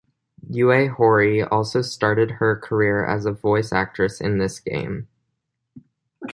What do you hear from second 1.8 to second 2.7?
started her